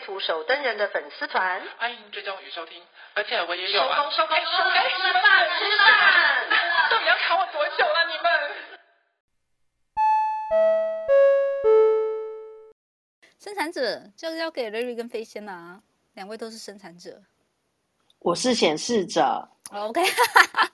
[0.00, 2.82] 图手登人的粉丝团，欢迎追踪与收听，
[3.14, 3.96] 而且我也有啊。
[3.96, 6.48] 收工收工收工，吃饭吃饭，
[6.90, 8.24] 到底要卡我多久了，啊，你们？
[13.38, 15.80] 生产者就交给瑞瑞跟飞仙啊，
[16.14, 17.22] 两位都是生产者，
[18.18, 19.48] 我是显示者。
[19.72, 20.02] OK，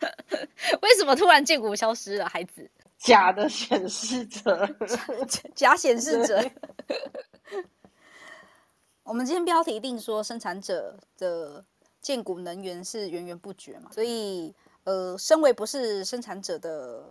[0.82, 2.28] 为什么突然荐骨消失了？
[2.28, 4.68] 孩子，假的显示者，
[5.54, 6.42] 假显示者。
[9.06, 11.64] 我们今天标题定说生产者的
[12.02, 17.04] 建股能源是源源不绝嘛，所以呃，身为不是生产者的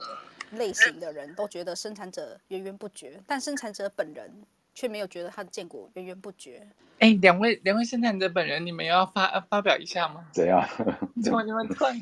[0.51, 4.29] 类型的人都觉得生产者源源不绝，但生产者本人
[4.73, 6.67] 却没有觉得他的建股源源不绝。
[6.99, 10.25] 哎，两位两位生产者本人，你们要发发表一下吗？
[10.33, 10.67] 怎样？
[11.23, 11.97] 怎么你们突然？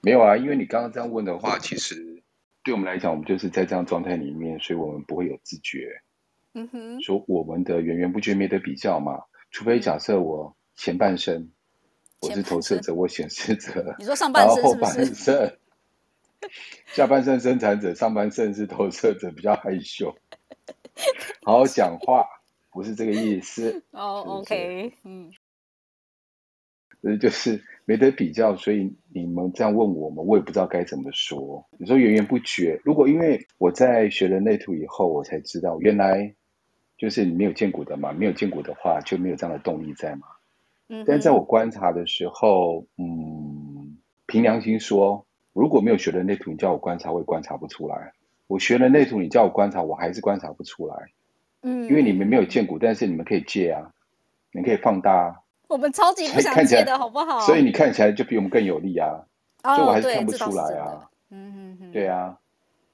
[0.00, 2.22] 没有啊，因为你刚刚这样问的话，其实
[2.64, 6.00] 对我们来讲，我们就是在这样状态里面，所以我们不会有自觉。
[6.58, 11.50] 嗯哼，说我们的源源不绝没得比较嘛，除非假设我前半生，嗯、
[12.22, 14.74] 我是投射者，我显示者，你说上半身是不是？
[14.74, 15.56] 后半生，
[16.96, 20.16] 下半身生产者，上半身是投射者，比较害羞，
[21.44, 22.26] 好好讲话，
[22.72, 23.84] 不是这个意思。
[23.92, 25.30] 哦、oh,，OK，嗯，
[27.02, 31.68] 这就是没得比较，所以你们这样问我们，我也不知道该怎么说。
[31.78, 36.34] 你说源源不绝，如果因为我在学人类图以后，我才知道原来。
[36.96, 40.26] 就是你没有见骨的嘛，没有见骨的话就没有这样的动力在嘛。
[40.88, 48.12] 嗯，但在我观察的时候，嗯，凭良心说，如果没有学人类图，你叫我观察，我也观察不出来。
[48.46, 50.94] 我学人类图，你叫我观察，我还是观察不出来。
[51.62, 53.90] 嗯，因为你们没有见骨，但是你们可以借啊，
[54.52, 55.42] 你可以放大。
[55.68, 57.40] 我们超级不想借的好不好？
[57.40, 59.26] 所以你看起来就比我们更有力啊，
[59.64, 61.10] 所以我还是看不出来啊。
[61.30, 62.38] 嗯嗯嗯，对啊，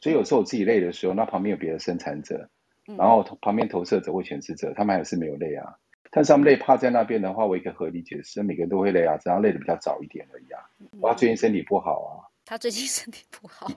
[0.00, 2.48] 所以有时候我自己累的时候，那旁边有别的生产者。
[2.84, 5.76] 然后旁边投射者或显示者，他们还是没有累啊。
[6.10, 10.60] 但是他们累趴在那边的话，我一个合理解释，每个人都会累啊，只要累的比较早一点而已啊。
[11.00, 12.28] 他最近身体不好啊。
[12.44, 13.70] 他最近身体不好，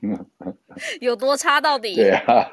[0.99, 1.95] 有多差到底？
[1.95, 2.51] 对啊。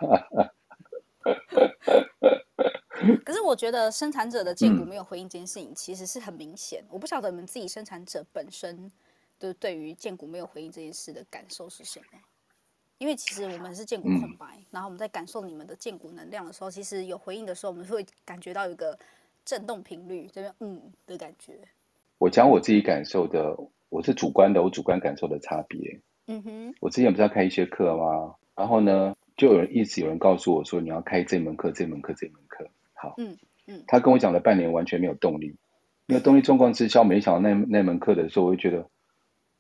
[3.24, 6.84] 可是我觉得生产者的荐骨没有回应这件事情，其实是很明显。
[6.88, 8.90] 我不晓得你们自己生产者本身
[9.38, 12.18] 对对于荐骨没有回应这件事的感受是什么？
[13.02, 18.96] 因为其实我们是建骨空白，嗯，然后我们在感受你们的建骨能量的时候，其实有回应的时候，我们会感觉到一个
[19.44, 21.54] 震动频率，这边嗯的感觉。
[22.18, 23.56] 我讲我自己感受的，
[23.88, 25.98] 我是主观的，我主观感受的差别。
[26.28, 28.36] 嗯哼，我之前不是要开一些课吗？
[28.54, 32.68] 然后呢，就有人一直有人告诉我说，你要开这门课，这门课，这门课。
[32.94, 33.36] 好，嗯
[33.66, 35.56] 嗯，他跟我讲了半年，完全没有动力，
[36.06, 38.88] 没有动力状况之下，没想到那那门课的时候，我就觉得，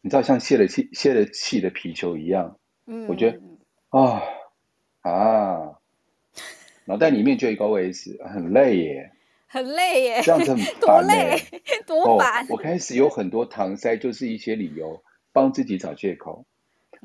[0.00, 2.56] 你知道像泄了气、泄了气的皮球一样。
[2.86, 3.40] 嗯，我觉得
[3.90, 4.22] 啊
[5.02, 5.78] 啊，
[6.84, 9.12] 脑袋里面就一个 OS，很累耶，
[9.46, 11.38] 很累耶，这样子很 多累，
[11.86, 12.44] 多烦。
[12.44, 16.44] 哦，我开始有很多搪塞，就是一些理由，帮自己找借口，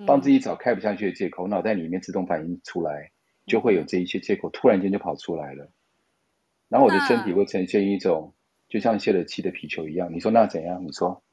[0.06, 3.12] 帮自己找开不下去的借口，脑袋里面自动反应出来，
[3.46, 5.70] 就会有这一些借口，突然间就跑出来了。
[6.70, 8.34] 然后我的身体会呈现一种，
[8.68, 10.12] 就像泄了气的皮球一样。
[10.12, 10.84] 你说那怎样？
[10.86, 11.24] 你说。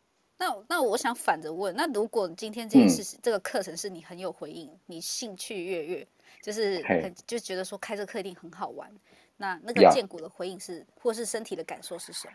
[0.44, 6.06] 那那我想反着问，那如果今天这件事、嗯、这个课程是你很有回应，你兴趣跃跃，
[6.43, 8.91] 就是很就觉得说开这课一定很好玩，
[9.38, 12.34] 那那个建骨的回应是，或是身体的感受是什么？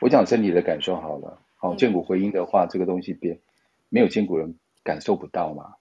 [0.00, 3.38] 我讲身体的感受好了，好荐骨回应的话，嗯、这个东西别
[3.90, 5.74] 没有建骨人感受不到嘛。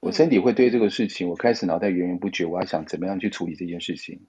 [0.00, 4.22] 我身体会对这个事情，我开始脑袋源源不绝，我要想怎么样去处理这件事情。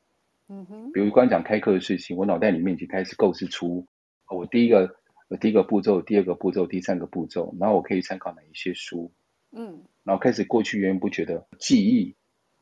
[0.50, 3.88] 嗯哼，比如刚讲开课的事情，我脑袋里面已经开始构思出
[4.28, 4.98] 我第一个。
[5.38, 9.12] 第一个步骤，第二个步骤，第三个步骤，然后我可以参考哪一些书，
[9.52, 12.16] 嗯，然后开始过去源源不绝的记忆，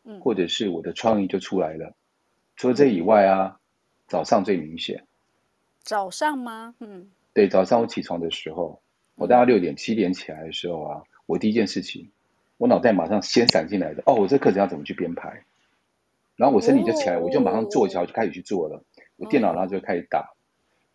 [0.03, 1.95] 嗯，或者是我的创意就出来了。
[2.55, 3.59] 除了这以外啊，嗯，
[4.07, 5.05] 早上最明显。
[5.81, 6.75] 早上吗？
[6.79, 8.81] 嗯，对，早上我起床的时候，
[9.15, 12.11] 我大概六点七点起来的时候啊，我第一件事情，
[12.57, 15.43] 我脑袋马上先闪进来的，哦，我这课程要怎么去编排，
[16.35, 18.83] 然后我身体就起来，我就马上坐起来就开始去做了，
[19.15, 20.33] 我电脑然后就开始打。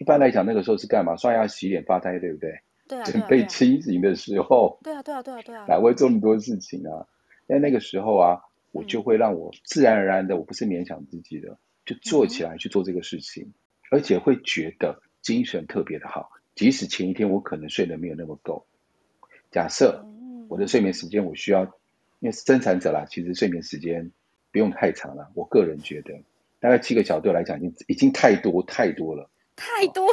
[0.04, 1.16] 一般来讲，那个时候是干嘛？
[1.16, 2.60] 刷牙、洗脸、发呆，对不对？
[2.86, 3.04] 对啊。
[3.04, 4.78] 准备清醒的时候。
[4.84, 5.64] 对啊，对啊，对啊，对啊。
[5.66, 7.08] 哪会做那么多事情啊？
[7.48, 11.56] 在那个时候啊，我就会让我自然而然的，我不是勉强自己的，
[11.86, 13.54] 就做起来去做这个事情，
[13.90, 18.66] 而且会觉得精神特别的好，即使前一天我可能睡得没有那么够。
[19.50, 20.04] 假设
[20.50, 21.64] 我的睡眠时间我需要，
[22.20, 24.12] 因为生产者啦，其实睡眠时间
[24.52, 25.30] 不用太长了。
[25.32, 26.12] 我个人觉得，
[26.60, 29.30] 大概七个小时对我来讲已经已经太多太多了。
[29.56, 30.06] 太多，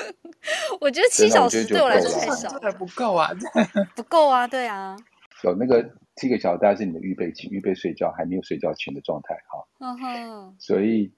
[0.80, 3.30] 我觉得七小时对我来说太少，这还不够啊，
[3.94, 4.96] 不够啊，对啊。
[5.44, 9.64] 有那个七个小时大概是你的预备期，预备睡觉还没有睡觉前的状态哈。
[9.80, 10.56] 嗯哼。
[10.58, 11.12] 所以，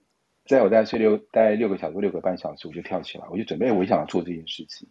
[0.45, 4.89] 在我大概睡六大概六个小时六个半小时，我就跳起来，我就准备我想要做这件事情。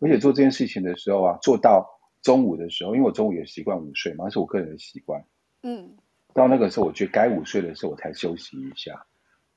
[0.00, 1.86] 而且做这件事情的时候啊，做到
[2.22, 5.22] 中午的时候，因为我中午也习惯午睡嘛，那是我个人的习惯。
[5.62, 5.96] 嗯。
[6.34, 9.06] 到那个时候，我觉得该午睡的时候，我才休息一下，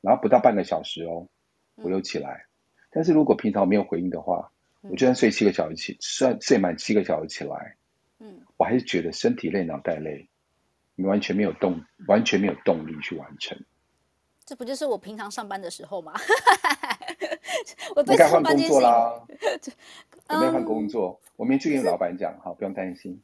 [0.01, 1.27] 然后不到半个小时哦，
[1.83, 2.45] 我又起来。
[2.45, 7.75] 嗯、但是如果平常没有回应的话，我就算睡七个小时起，算睡满七个小时起来，
[8.19, 10.29] 嗯，我还是觉得身体累、脑袋累，
[10.95, 13.57] 你完全没有动，完全没有动力去完成。
[14.45, 16.13] 这不就是我平常上班的时候吗？
[17.95, 19.21] 我该换工作啦，
[19.61, 21.19] 准备换工作。
[21.35, 23.21] 我明天去跟老板讲，好，不用担心。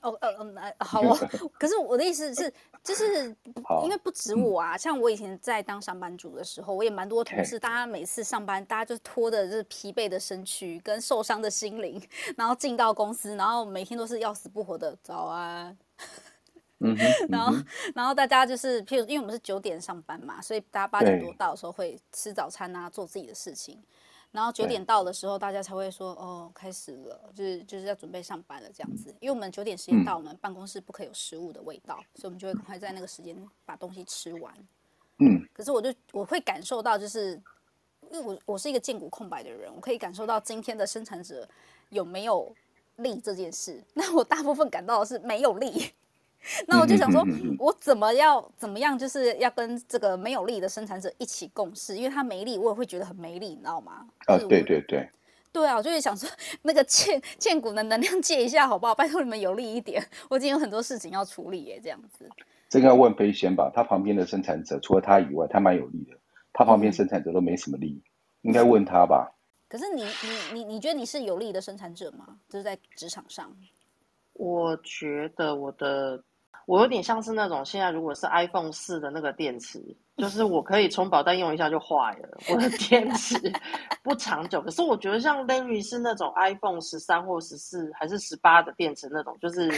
[0.00, 1.16] 哦，呃，呃，好哦。
[1.58, 2.52] 可是我的意思是，
[2.82, 3.34] 就是
[3.84, 12.02] 因为不止我啊，像我以前在当上班族的时候，我也蛮多同事，大家每次上班，大家就拖着就是疲惫的身躯跟受伤的心灵，
[12.36, 15.76] 然后进到公司，然后每天都是要死不活的早安。
[16.80, 16.96] 嗯，
[17.28, 17.52] 然后，
[17.92, 23.82] 然后大家就是，譬如，因为我们是九点上班嘛，所以大家八点多到的时候会吃早餐啊，做自己的事情。
[24.30, 29.08] 然后九点到的时候，大家才会说，哦，开始了，就是就是要准备上班了这样子。
[29.20, 33.34] 因为我们九点时间到，我们办公室不可以有食物的味道，所以我们就会赶快在那个时间
[33.64, 34.54] 把东西吃完。
[35.18, 35.48] 嗯。
[35.52, 37.40] 可是我就我会感受到，就是
[38.10, 41.48] 因为我我是一个见骨空白的人，我可以感受到今天的生产者
[41.88, 42.54] 有没有
[42.96, 43.82] 力这件事。
[43.94, 45.92] 那我大部分感到的是没有力。
[46.66, 47.24] 那我就想说，
[47.58, 54.06] 我怎么要怎么样，就是要跟这个没有力的生产者一起共事，因为他没力，我也会觉得很没力，你知道吗？
[54.26, 55.08] 啊，对对对，
[55.52, 56.28] 对啊，我就是想说，
[56.62, 58.94] 那个欠 欠股的能量借一下好不好？
[58.94, 62.28] 拜托你们有力一点， 我今天有很多事情要处理耶，这样子。
[62.68, 66.16] 这个要问飞仙吧，他旁边的生产者除了他以外，他蛮有力的，
[66.52, 68.02] 他旁边生产者都没什么力，
[68.42, 69.34] 应该问他吧。
[69.68, 72.38] 可是你你你你觉得你是有力的生产者吗？
[72.48, 73.54] 就是在职场上。
[74.38, 76.22] 我觉得我的
[76.66, 79.82] 我有点像是那种现在如果是 iPhone 四的那个电池，
[80.16, 82.38] 就是我可以充饱但用一下就坏了。
[82.48, 83.36] 我的电池
[84.02, 89.68] 不长久，可是我觉得像 Larry 是那种 iPhone 十三或十四还是十八的电池那种，就是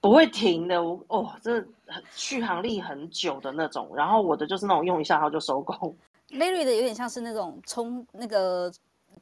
[0.00, 0.82] 不会停的。
[0.82, 1.64] 我哦，这
[2.12, 3.88] 续航力很久的那种。
[3.94, 5.96] 然后我的就是那种用一下它就收工。
[6.30, 8.72] Larry 的有点像是那种充那个。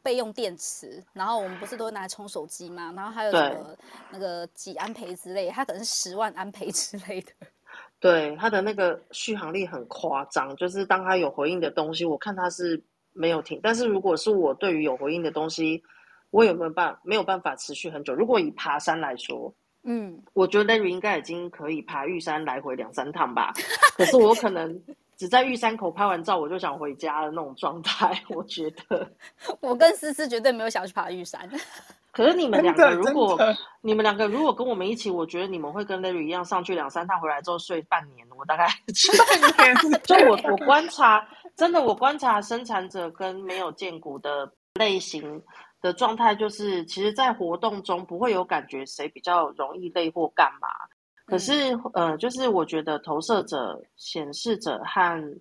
[0.02, 2.92] 备用电池，然后我们不是都会拿来充手机吗？
[2.96, 3.76] 然后还有什么
[4.10, 7.32] 那个几安培之类，它可能是十万安培之类的。
[7.98, 13.58] 对，它的那个续航力很夸张，就是当它有回应的东西，我看它是没有停。
[13.62, 15.82] 但是如果是我对于有回应的东西，
[16.30, 18.14] 我有没有办没有办法持续很久？
[18.14, 19.52] 如果以爬山来说，
[19.82, 23.52] 嗯，我觉得 Larry 应该已经可以爬玉山来回两三趟吧。
[23.96, 24.80] 可是我可能。
[25.16, 28.22] 只在玉山口拍完照，我就想回家的那种状态。
[28.30, 29.10] 我觉得，
[29.60, 31.48] 我跟思思绝对没有想去爬玉山。
[32.12, 33.38] 可是你们两个，如果
[33.82, 38.26] 你们两个如果跟我们一起，我觉得你们会跟 Larry 一样上去两三趟，回来之后睡半年。
[38.38, 38.66] 我大概
[39.56, 41.26] 半年，就我我观察，
[41.56, 45.42] 真的我观察生产者跟没有建骨的类型
[45.82, 50.68] 的状态，就是其实，在活动中不会有感觉谁比较容易累或干嘛。
[51.26, 55.40] 可是，嗯、呃，就是我觉得投射者、显示者和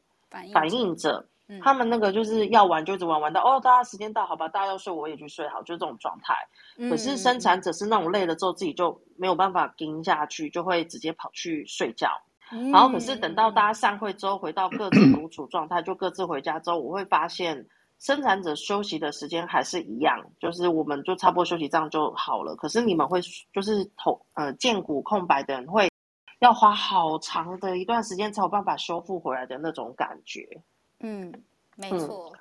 [0.52, 6.34] 反应者，嗯、他们那个就是要玩就一直玩，玩到哦，大家时间到，好吧，大家要睡，我也去睡好，就这种状态。
[6.78, 12.10] 嗯、可是生产者是那种累了之后自己就没有办法盯下去，就会直接跑去睡觉。
[12.52, 17.66] 嗯、然后，可是等到大家散会之后，回到各自 独处状态，就各自回家之后，我会发现。
[17.98, 22.56] 生产者休息的时间还是一样，就是我们就差不多休息这样就好了。
[22.56, 23.20] 可是你们会
[23.54, 25.90] 就是头呃荐骨空白的人会
[26.40, 30.48] 要花好长的一段时间才有办法修复回来的那种感觉。
[31.00, 31.34] 嗯，
[31.76, 32.32] 没错。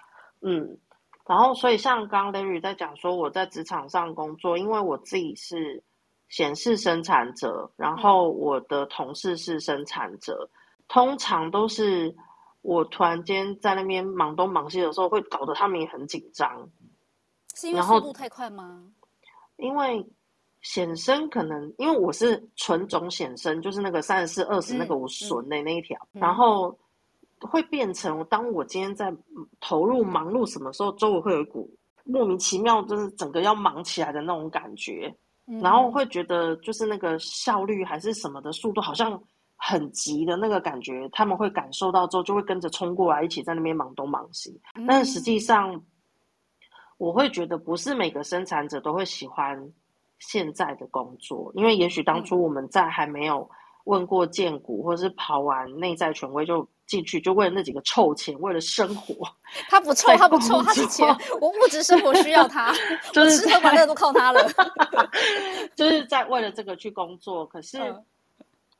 [0.42, 0.78] 嗯，嗯，
[1.26, 5.82] 然后所以像刚刚 Larry 在讲说我在职场上工作，因为我自己是
[6.28, 10.50] 显示生产者，然后我的同事是生产者，
[10.88, 12.14] 通常都是。
[12.64, 16.66] 我突然间在那边忙东忙西的时候，会搞得他们也很紧张。
[17.54, 18.82] 是因为速度太快吗？
[19.56, 20.04] 因为
[20.62, 26.74] 显生可能因为我是纯种显生，就是那个三十四二十那个我损的那一条，嗯嗯、然后
[27.38, 29.14] 会变成当我今天在
[29.60, 31.70] 投入忙碌什么时候，周围会有一股
[32.02, 35.14] 莫名其妙，就是整个要忙起来的那种感觉，
[35.48, 39.22] 嗯、然后会觉得就是那个效率还是什么的速度好像。
[39.56, 44.60] 很急的那个感觉，他们会感受到之后，就会跟着冲过来，一起在那边忙东忙西。
[44.86, 45.82] 但是实际上，
[46.98, 49.72] 我会觉得不是每个生产者都会喜欢
[50.18, 53.48] 现在的工作，因为也许当初我们在还没有
[53.84, 59.14] 问过荐股，或者是跑完内在权威就进去，就为了那几个臭钱，为了生活。
[59.68, 61.06] 他不臭，他不臭，他是钱。
[61.40, 62.72] 我物质生活需要他，
[63.12, 64.40] 就是吃喝玩乐都靠他了。
[65.74, 67.78] 就是在为了这个去工作，可是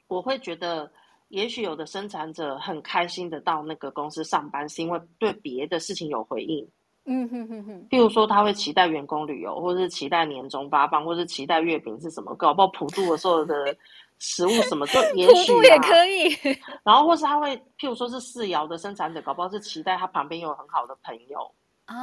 [0.09, 0.91] 我会觉得。
[1.29, 6.65] 也许有的生产者很开心的到那个公司上班，是因为对别的事情有回应。
[7.07, 7.87] 嗯哼哼哼。
[7.91, 13.77] 譬如说，他会期待员工旅游，或者是期待年终发放，或是期待月饼是什么，搞不好普渡的时候的
[14.21, 16.59] 食物什么，就也许、啊、普渡也可以。
[16.85, 21.41] 然后，或是他会，譬如说是四爻的生产者，搞不好是期待他旁边有很好的朋友
[21.87, 21.97] 啊，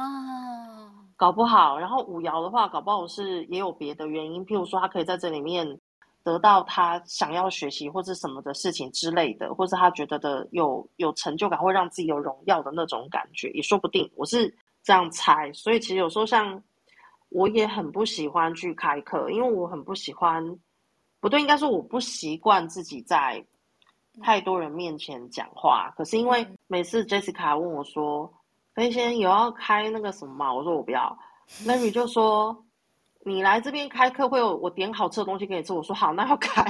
[1.16, 1.78] 搞不好。
[1.78, 5.78] 然后五爻的话，搞不好是也有别的原因，譬如说他可以在这里面。
[6.24, 14.10] 得到他想要学习或者什么的事情之类的，或是他觉得的有有成就感，会让自己有荣耀的那种感觉，也说不定。
[14.14, 16.62] 我是这样猜，所以其实有时候像
[17.28, 20.44] 我也很不喜欢去开课，因为我很不喜欢，
[21.20, 23.44] 不对，应该说我不习惯自己在
[24.22, 25.92] 太多人面前讲话。
[25.96, 28.32] 可是因为每次 Jessica 问我说
[28.74, 31.18] ：“飞仙有要开那个什么吗？”我说：“我不要。”
[31.66, 32.64] Larry 就说。
[33.24, 36.64] 你来这边开课会有我点好吃的东西给你吃，我说好，那要开。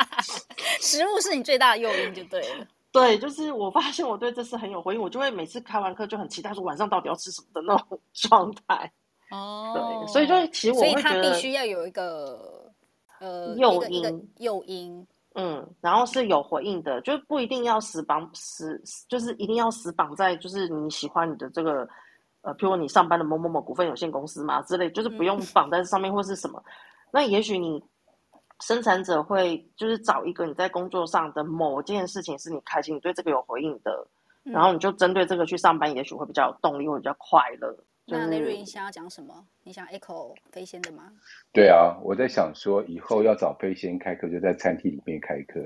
[0.80, 2.66] 食物是你最大的诱因，就对了。
[2.92, 8.92] 对，就是我发现我对这次很有回应，我就会每次开完课就很期待说晚上到底要吃什么的那种状态。
[9.30, 12.70] 哦，对，所以就其实我会觉得，必须要有一个
[13.20, 21.88] 呃诱因，诱因，嗯，然后是有回应的，就不一定要死绑死，就是一定要死绑在就是你喜欢你的这个。
[22.42, 26.62] 呃，譬如你上班的某某某股份有限公司嘛之类，就是不用绑在上面或是什么。
[26.66, 26.70] 嗯、
[27.12, 27.82] 那也许你
[28.60, 34.08] 生产者会就是找一个你在工作上的某件事情是你开心，你对这个有回应的，
[34.44, 37.84] 嗯、然后你就针对这个去上班，也许会比较有动力，会比较快乐。
[38.06, 39.46] 那雷瑞，你想要讲什么？
[39.62, 41.12] 你想 echo 飞仙的吗？
[41.52, 45.60] 对啊，我在想说，以后要找飞仙开课，就在餐厅里面开课，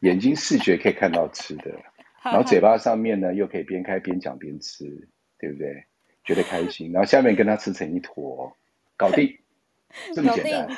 [0.00, 1.70] 眼睛视觉可以看到吃的，
[2.24, 5.08] 然后嘴巴上面呢又可以边开边讲边吃。
[5.40, 5.84] 对不对？
[6.22, 8.54] 觉得开心，然后下面跟他吃成一坨，
[8.96, 9.36] 搞定，
[10.14, 10.76] 这么简单，定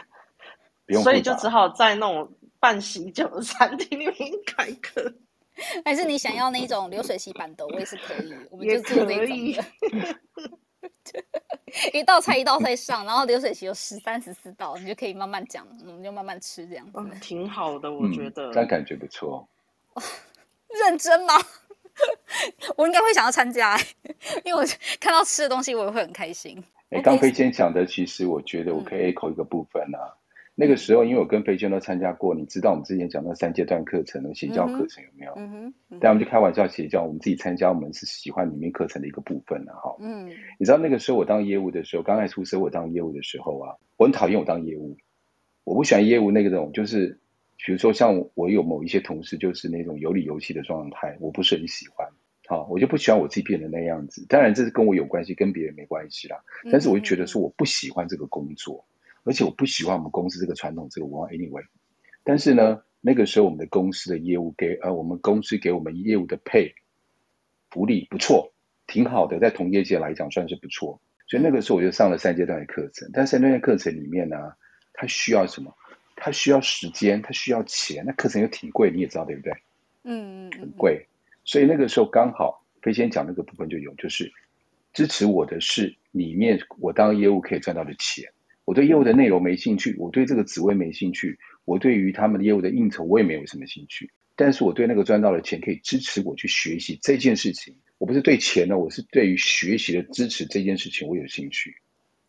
[0.87, 1.03] 不用。
[1.03, 4.15] 所以就只好在那种半喜酒的餐厅里面
[4.47, 5.13] 开课，
[5.85, 9.37] 还是你想要那种流水席版的，我也是可以，我们就做那种。
[11.93, 18.53] 一道菜一道菜上，然后流水席有十三十四道，你就可以慢慢讲，我们就慢慢吃这样子，嗯、挺好的，我觉得。
[18.53, 19.47] 这样、嗯、感觉不错。
[20.69, 21.35] 认真吗？
[22.77, 23.77] 我应该会想要参加，
[24.45, 24.65] 因为我
[25.01, 26.63] 看到吃的东西，我也会很开心。
[26.91, 29.99] 哎，刚飞仙讲的，其实我觉得我可以 echo 一个部分啊。
[30.05, 30.17] 嗯、
[30.55, 35.33] 那个时候，因为我跟飞仙都参加过，你知道我们之前讲的三阶段课程的邪教课程有没有？
[35.37, 35.75] 嗯哼。
[35.91, 39.97] 嗯，但我们就开玩笑邪教，我们自己参加，我们是喜欢里面课程的一个部分的哈。
[40.01, 40.29] 嗯。
[40.59, 44.97] 你知道那个时候我当业务的时候，刚开始出社我当业务的时候啊，我很讨厌我当业务，
[45.65, 47.19] 我不喜欢业务那个种就是。
[47.65, 52.05] 比如说，像我有某一些同事，就是那种有理有气的状态，我不是很喜欢。
[52.53, 54.27] 好，我就不喜欢我自己变成那样子。
[54.29, 56.37] 当然，这是跟我有关系，跟别人没关系啦。
[56.71, 58.85] 但是，我就觉得说，我不喜欢这个工作，
[59.25, 61.29] 而且我不喜欢我们公司这个传统这个文化。
[61.29, 61.65] Anyway，
[62.23, 66.75] 但是呢，那个时候我们的公司的业务给呃，我们公司给我们业务的配
[67.71, 68.53] 福利不错，
[68.87, 71.01] 挺好的，在同业界来讲算是不错。
[71.27, 73.09] 所以那个时候我就上了三阶段的课程。
[73.15, 74.37] 但是那个课程里面呢，
[74.93, 75.75] 它需要什么？
[76.17, 79.55] 他需要时间，他需要钱，那课程又挺贵，你也知道对不对？
[80.05, 81.07] 嗯嗯，很贵。
[81.45, 84.33] 所以那个时候刚好飞仙讲那个部分就有，就是
[84.93, 88.31] 支持我的是里面我当业务可以赚到的钱。
[88.65, 94.11] 我对业务的内容没兴趣，我对这个职位没兴趣，我对于他们的业务的应酬我也没有什么兴趣。
[94.37, 97.75] 但是我对那个赚到的钱可以支持我去学习这件事情。
[97.99, 101.75] 我不是对钱呢，我是对于学习的支持这件事情我有兴趣。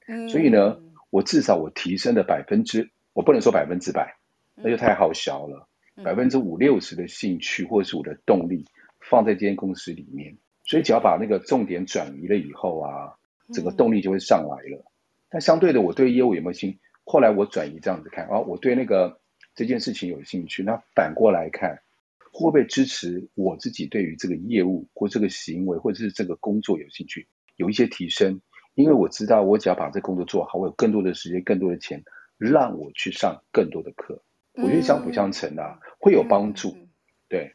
[0.08, 0.80] 嗯，所以呢，
[1.12, 2.90] 我至少我提升了百分之。
[3.14, 4.16] 我不能说百分之百，
[4.56, 5.68] 那就太好笑了。
[6.04, 8.66] 百分之五六十的兴趣或是我的动力
[9.10, 13.14] 放在这间公司里面，所以只要把那个重点转移了以后啊，
[13.54, 14.86] 整个动力就会上来了。
[15.30, 16.80] 但相对的，我对业务有没有兴趣？
[17.04, 19.20] 后来我转移这样子看啊，我对那个
[19.56, 20.64] 这件事情有兴趣。
[20.64, 21.82] 那反过来看，
[22.32, 28.42] 会不会支持我自己对于这个业务或这个行为或者是这个工作有兴趣，有一些提升？
[28.76, 32.04] 因为我知道，我只要把这工作做好，我有更多的时间，更多的钱。
[32.40, 34.22] 让我去上更多的课，
[34.56, 36.72] 我觉得相辅相成啊，嗯、会有帮助。
[36.72, 36.90] 嗯、
[37.30, 37.54] 对，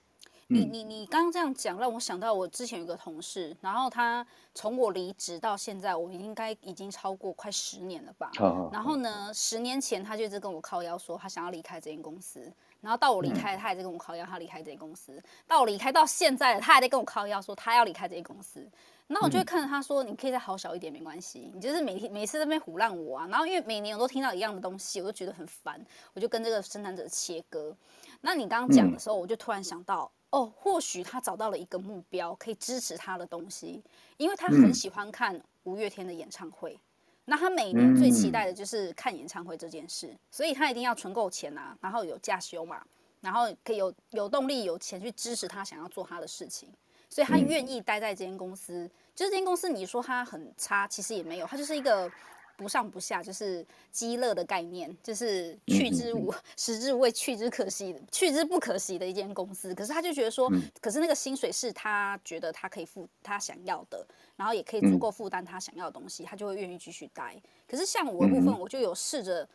[0.50, 8.30] 你你你刚刚这样讲，让我想到我之前有个同事，然后他从我离职到现在，我应该已经超过快十年了吧。
[8.72, 12.50] 然后呢，十年前他就一直跟我靠腰说他想要离开这间公司，
[12.80, 18.66] 然后到我离开，他也在跟我靠腰他离开这间公司，到我离开到现在，他还在跟我靠腰说他要离开这间公司。
[19.10, 21.50] 那我就会看着他说：“你可以再好小一点，没关系。
[21.54, 23.26] 你就是每天每次在那边唬烂我啊。
[23.28, 27.74] 然后因为每年我都听到一样的东西，我就觉得很烦，我就跟这个生产者切割。
[28.20, 33.82] 那你刚刚讲的时候，我就突然想到，哦，或许他找到了一个目标，可以支持他的东西，
[34.16, 36.78] 因为他很喜欢看五月天的演唱会。
[37.24, 42.82] 那他每年最期待的就是看演唱会这件事，所以他一定要存够钱啊，然后有假休嘛，
[43.20, 46.68] 然后可以有有动力、有钱去支持他想要做他的事情。”
[47.10, 52.10] 所以他愿意待在这间公司，嗯、就是这间公司，你说他很差，其实也没有，他就是一个
[52.58, 59.72] 不上不下，就是积乐的概念，就是去之无食之无味，去之可惜，去之不可惜的一间公司。
[59.72, 60.50] 可是他就觉得说，
[60.80, 67.40] 可是那个薪水是他觉得他可以付他想要的，然后也可以足够负担他想要的东西，他就会愿意继续待。
[67.68, 69.48] 可是像我的部分，我就有试着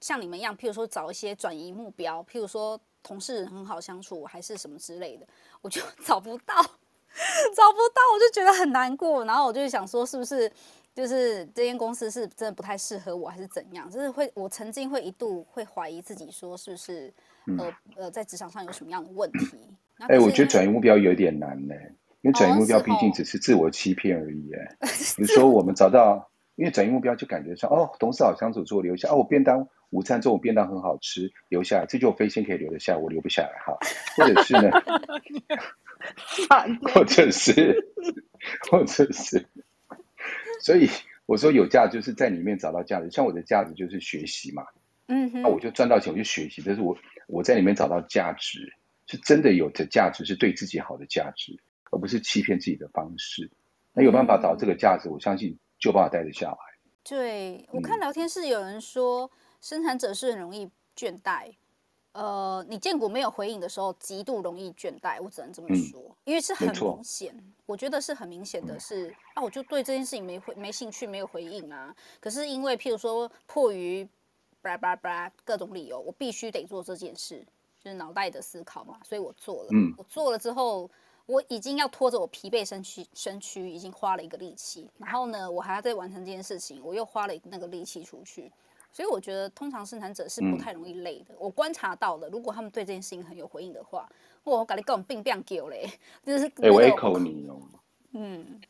[0.00, 5.24] 像你们一样，譬如说找一些转移目标，譬如说同事很好相处，还是什么之类的，
[5.60, 6.54] 我就 找不到。
[7.54, 9.22] 找不到，我就觉得很难过。
[9.26, 10.50] 然后我就想说，是不是
[10.94, 13.90] 就是这间公司是真的不太适合我，还是怎样？
[13.90, 17.12] 就是会，我曾经会一度会怀疑自己，说是不是
[17.58, 19.56] 呃呃，在职场上有什么样的问题？
[20.08, 21.74] 哎、欸，我觉得转移目标有点难呢，
[22.20, 24.50] 因为转移目标毕竟只是自我欺骗而已。
[24.52, 24.76] 哎，
[25.16, 29.08] 比如说我们找到，因为转移目标就感觉说，哦，同事好相处，做留下。
[29.10, 33.78] 哦，我便当午餐中午便当很好吃，留下来，这就我飞仙可以留得下，我留不下来哈。
[34.16, 34.70] 或者是呢？
[36.92, 37.92] 或者是，
[38.68, 39.46] 或者是，
[40.62, 40.88] 所以
[41.26, 43.10] 我说有价值就是在里面找到价值。
[43.10, 44.64] 像我的价值就是学习嘛，
[45.08, 48.72] 嗯哼，那我就赚到钱我就学习，但是我我在里面找到价值，
[49.06, 51.58] 是真的有的价值，是对自己好的价值，
[51.90, 53.50] 而不是欺骗自己的方式。
[53.92, 56.56] 那有办法找到这个价值，我相信就有办法带得下来。
[57.04, 61.52] 对，我看聊天室有人说，生产者是很容易倦怠。
[62.12, 71.94] 呃，你荐骨没有回应的时候，极度容易倦怠，我只能这么说，嗯、因为是很明显，我觉得是很明显的是，是啊，我就对这件事情没回没兴趣，没有回应啊。
[72.20, 74.06] 可是因为譬如说迫于
[74.60, 77.42] 巴拉巴拉巴拉各种理由，我必须得做这件事，
[77.82, 79.68] 就是脑袋的思考嘛，所以我做了。
[79.72, 80.90] 嗯，我做了之后，
[81.24, 88.52] 我已经要拖着我疲惫身躯，身躯已经花了一个力气，然后呢，我还要再完成这件事情，我又花了那个力气出去。
[88.92, 91.32] 所以我觉得，通常生产者是不太容易累的。
[91.34, 94.06] 嗯、我观察到的，如果他们对这件事情很有回应的话，
[94.44, 95.90] 我跟你讲，并不要给嘞，
[96.22, 96.46] 就是。
[96.46, 97.58] 哎、欸，我 echo 你哦。
[98.12, 98.60] 嗯。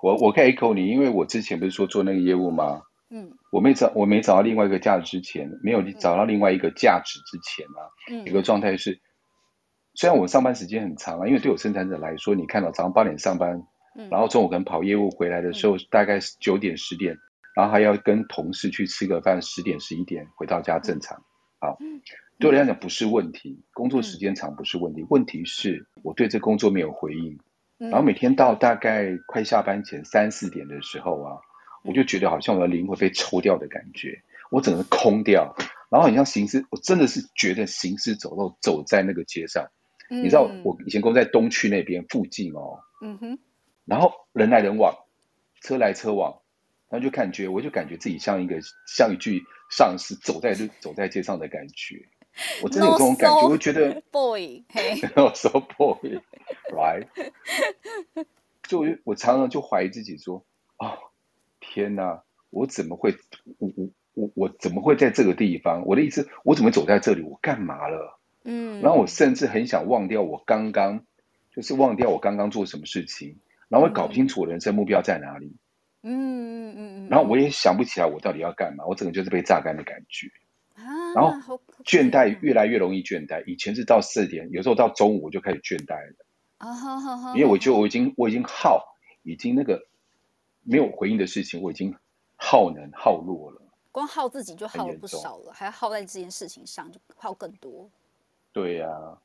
[0.00, 2.82] 我我可以 echo 你，因为我之前不是说做那个业务吗？
[3.10, 3.32] 嗯。
[3.50, 9.00] 我没找，我没找到另外一个价值之前，没有找到另外一个价值之前啊，嗯、有个状态是，
[9.94, 17.18] 虽然我上班时间很长啊，因为对我生产者来说，你看到早上八点上班，嗯、然后中午可能跑业务回来的时候，嗯、大概是九点十点。
[17.56, 21.22] 然后还要跟同事去吃个饭，十点十一点回到家正常。
[21.58, 21.78] 好，
[22.38, 27.40] 对我来讲不是问题，工作时间长不是问题，问题是我对这工作没有回应。
[27.78, 31.36] 然后每天到大概快下班前三四点的时候啊，
[31.82, 35.56] 我就觉得好像我的灵魂被抽掉的感觉，我整个空掉，
[35.88, 39.66] 然后好像行尸，我真的是觉得行尸走肉，走在那个街上。
[40.10, 43.38] 你知道我以前工作在东区那边附近哦，嗯哼，
[43.86, 44.94] 然后人来人往，
[45.62, 46.38] 车来车往。
[46.88, 52.08] 然后就感觉，我就感觉自己像一个像一具丧尸走在路走在街上的感觉，
[52.62, 57.08] 我真的有这种感觉，我觉得 boy，no so boy，right？
[58.68, 60.44] 就我常常就怀疑自己说，
[60.78, 60.96] 哦，
[61.58, 63.16] 天哪，我怎么会，
[63.58, 65.84] 我我我我怎么会在这个地方？
[65.86, 67.22] 我的意思，我怎么走在这里？
[67.22, 68.20] 我干嘛了？
[68.44, 71.04] 嗯，然后我甚至很想忘掉我刚刚，
[71.52, 75.46] 就是忘掉我刚刚做什么事情，然后我搞不清楚我人生目标在哪里。
[75.46, 75.58] 嗯
[76.08, 80.28] 嗯嗯嗯，然后我也想不起来我到底要干嘛，我整个就是被榨干的感觉，
[80.74, 83.44] 啊、然后倦怠越来越容易倦怠。
[83.44, 86.26] 以前是到四点，有时候到中午我就开始倦怠了，
[86.58, 88.84] 啊哈哈哈，因为我就我已经我已经耗，
[89.24, 89.86] 已经那个
[90.62, 91.94] 没有回应的事情，我已经
[92.36, 93.62] 耗能耗弱了。
[93.90, 97.90] 光耗自己就耗了不少了，还要耗在这件事情上就耗更多。
[98.52, 99.18] 对呀、啊，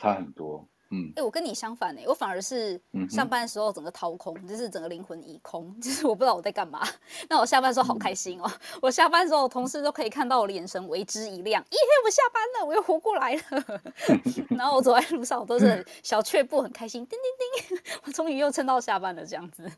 [0.00, 0.66] 差很多。
[0.94, 2.80] 嗯，哎、欸，我跟你相反哎、欸，我反而是
[3.10, 6.86] 上班的时候整个掏空，嗯、就是整个灵魂已空，就是我不知道我在干嘛。
[7.28, 13.82] 那我下班的时候好开心哦、喔，嗯、我下班的时候同事都可以看到我的眼神为之一亮，咦，我下班了，我又活过来了。
[14.56, 19.68] 然后我走在路上，我都是小雀步，很开心，叮叮叮， 我终于又撑到下班了这样子。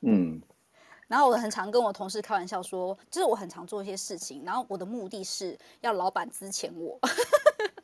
[0.00, 0.40] 嗯。
[1.08, 6.98] 然后我很常跟我同事开玩笑说，就是我很常做一些事情，然后我的目的是要老板资遣我。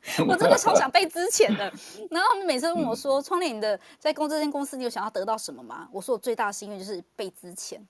[0.27, 1.65] 我真的超想被之前的。
[2.11, 7.81] 然后他们每次问我说：“创立你的在公这间公司，你有想要得到什么吗？”我说：“我最大的心愿就是被之前，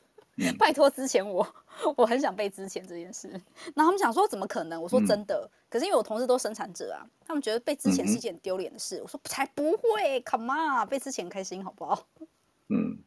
[0.58, 1.46] 拜托之前我，
[1.96, 3.28] 我很想被之前这件事。”
[3.74, 9.00] 然后他们想说：“怎么可能？”我说：“真的。”可是因为我同事都生产者啊，他们觉得被之前是一件很丢脸的事。
[9.02, 12.06] 我说：“才不会，Come on，被之前开心好不好？”
[12.68, 13.02] 嗯。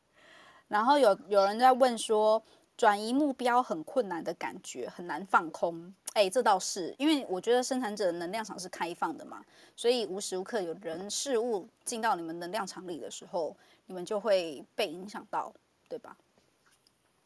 [0.67, 2.43] 然后有有人在问说。
[2.79, 5.93] 转移目标很困难的感觉，很难放空。
[6.13, 9.43] 哎，这倒是，因为我觉得生产者的能量场是开放的嘛，
[9.75, 15.53] 所以无时无刻有人事物进到你们能量场里的时候，你们就会被影响到，
[15.87, 16.17] 对吧？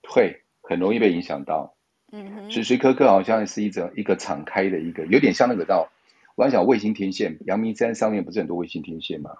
[0.08, 1.74] 会，很容易被影响到。
[2.12, 5.90] 嗯哼，时时刻刻好像是一整一个敞开的一个，有点像那个道。
[6.36, 9.32] 我在想卫星天线，阳明山上面不是很多卫星天线吗？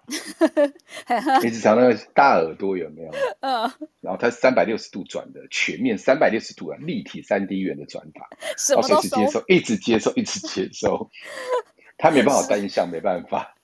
[1.42, 3.12] 你只想那个大耳朵有没有？
[3.42, 3.72] 嗯。
[4.02, 8.30] 然后它是三百六十度转的，全面三百六十度啊，立体三 D 元的转法，
[8.70, 11.10] 然后随时接收，一直接收，一直接收。
[11.98, 13.56] 它没办法单向，没办法。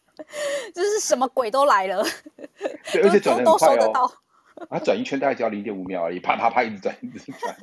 [0.74, 2.04] 就是什么鬼都来了。
[2.92, 4.12] 对，而且转的很快哦。
[4.70, 7.56] 它转一圈大概只要零点五秒而已，啪啪啪一直转，一直转，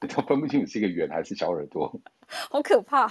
[0.00, 2.00] 你都分不清楚是一个圆还是小耳朵。
[2.26, 3.08] 好可怕。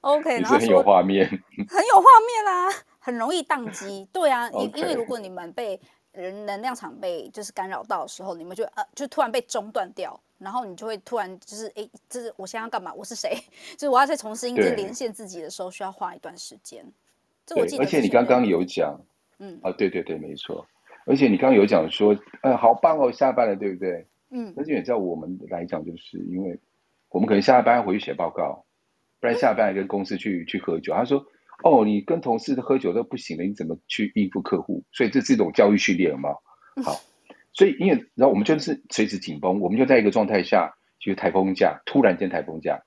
[0.00, 4.06] OK，然后很有画面，很有画面啦、啊，很容易宕机。
[4.12, 4.76] 对啊，因 Okay.
[4.76, 5.80] 因为如果你们被
[6.12, 12.92] 人能量场被就是干扰到的时候，你们就呃就突然被中断掉，然后你就会突然就是哎，这是我现在要干嘛？
[12.94, 13.36] 我是谁？
[13.76, 16.84] 就是我要再重新就是连线自己的时候，需要花一段时间。
[17.46, 17.82] 对这我记得。
[17.82, 19.00] 而且你刚刚有讲，
[19.38, 20.66] 嗯，啊，对对对，没错。
[21.04, 24.06] 而且你刚刚有讲说，呃，好棒哦，下班了，对不对？
[24.30, 24.52] 嗯。
[24.56, 26.58] 而且你知道我们来讲，就是因为
[27.10, 28.64] 我们可能下班回去写报告。
[29.26, 31.26] 不然下班跟公司去去喝酒，他说
[31.64, 36.30] ：“哦，你跟同事喝酒都不行了，你怎么去应付客户？”所以这是一种教育训练了嘛？
[36.84, 37.00] 好，
[37.52, 42.80] 所以因为然后我们就是随时紧绷，我们就在一个状态下，就是台风假，突然间台风假，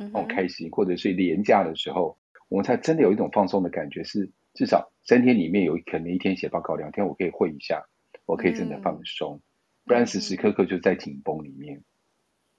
[0.00, 2.16] 嗯哼，开心，或者是连假的时候，
[2.48, 7.84] 我们才真的有一种放松的感觉，是至少三天里面有可能一天写报告，两天我可以会一下，
[8.24, 9.42] 我可以真的放松，嗯、
[9.84, 11.82] 不然时时刻刻就在紧绷里面，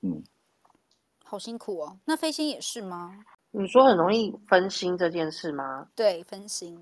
[0.04, 0.22] 嗯。
[1.34, 3.17] 好辛苦哦，那飞星也是吗？
[3.50, 5.88] 你说很容易分心这件事吗？
[5.96, 6.80] 对，分心。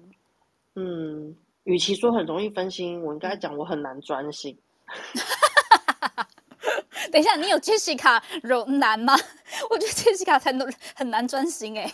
[0.76, 1.34] 嗯，
[1.64, 4.58] 与其说很容易分心，我应该讲我很难专心。
[7.14, 9.16] 等一下，你有 Jessica 容难吗？
[9.72, 11.90] 我觉得 Jessica 才能很难专心哎，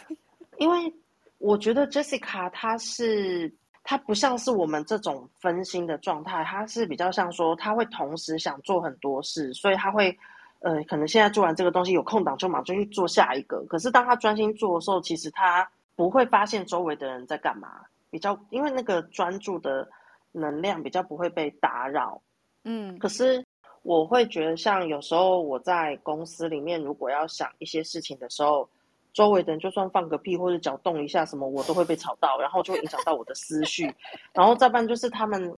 [0.57, 0.91] 因为
[1.37, 10.17] 我觉得 Jessica 她是她不像是我们这种分心的状态，她是比较像说她会同时想做很多事，所以她会。
[10.59, 13.63] 呃，可能现在做完这个东西有空档，就马上去做下一个。
[13.69, 19.87] 可是当他专心做的时候，其实他不会发现周围的人在干嘛，比较因为那个专注的
[20.31, 22.19] 能量比较不会被打扰。
[22.63, 23.45] 嗯，可是
[23.83, 28.67] 我会觉得，像有时候我在公司里面，如果要想一些事情的时候，
[29.13, 33.93] 周围的人就算放个屁或者脚动一下什么，我都会被吵到，然后就会影响到我的思绪。
[34.33, 35.55] 然后再不然就是他们。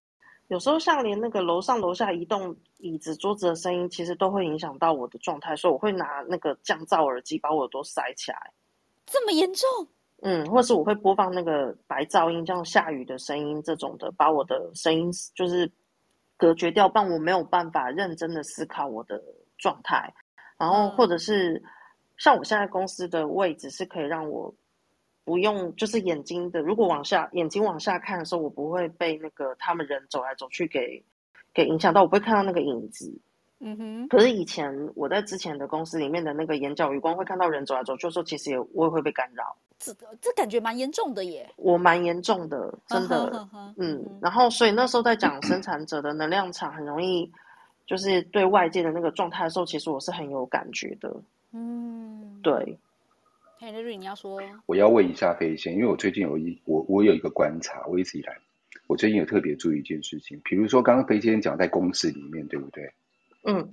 [0.50, 8.52] 有时候像连那个楼上楼下移动椅子桌子的声音，其实都会影响到我的状态，所以我会拿那个降噪耳机把我耳朵塞起来。
[9.06, 9.86] 这么严重？
[10.22, 15.70] 嗯，或是我会播放那个白噪音，像下雨的声音这种的，把我的声音就是
[16.36, 19.22] 隔绝掉，但我没有办法认真的思考我的
[19.56, 20.12] 状态。
[20.58, 21.62] 然后或者是
[22.16, 24.52] 像我现在公司的位置是可以让我。
[25.30, 26.60] 不用，就是眼睛的。
[26.60, 31.00] 如果往下，眼睛往下看的时候，我不会被那个他们人走来走去给
[31.54, 33.16] 给影响到，我不会看到那个影子。
[33.60, 34.08] 嗯哼。
[34.08, 39.56] 可是以前我在之前的公司里面的那个眼角余光会看到人走来走去的时候，其实也我也会被干扰。
[39.78, 41.48] 这这感觉蛮严重的耶。
[41.54, 43.30] 我蛮严重的，真的。
[43.30, 44.04] Uh uh 嗯。
[44.20, 47.30] 然后，所以那时候在讲 生产者的能量场很容易，
[47.86, 51.14] 就是对外界的那个状态的时候，其实我是很有感觉的。
[51.52, 52.40] 嗯。
[52.42, 52.76] 对。
[53.62, 54.40] 嘿，Larry，你要说？
[54.64, 58.34] 我要问一下飞仙，因为我最近有一我我有一个观察，我一直以来，
[58.86, 62.90] 我最近有特别注意一件事情，比如说刚刚飞仙讲在公司里面，对不对？
[63.44, 63.70] 嗯，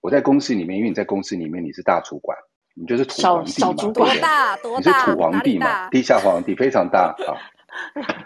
[0.00, 2.38] 我在公司里面，因为你在公司里面你是大主管，
[2.72, 4.56] 你就是土皇帝嘛，多大？
[4.56, 4.90] 多大？
[4.90, 7.36] 你是土皇帝嘛，地下皇帝非常大啊。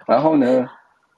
[0.06, 0.70] 然后呢，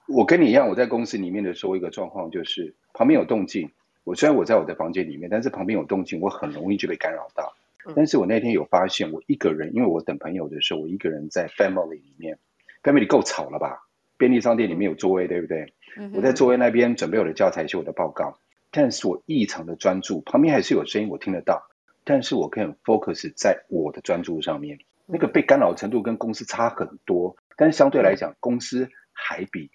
[0.09, 3.71] 我跟你一样，我在公司里面的时候，一个状况就是旁边有动静，
[4.05, 7.55] 我虽然我在我的房间里面，但是旁边有动静，我很容易就被干扰到。
[7.95, 12.39] 但是我那天有发现，我一个人，因为我等朋友的时候，我一个人在 family 里面
[12.83, 13.87] ，family 够吵了吧？
[14.17, 15.75] 便利商店里面有座位，对不对？
[16.15, 18.39] 我在座位那边准备我的教材，写我的报告，
[18.71, 21.63] 但是我异常的专注，旁边还是有声音，我听得到，
[22.03, 29.71] 但是我可以 focus 在我的专注上面，那个被干扰程度跟公司差很多，但是相对来讲，公司还比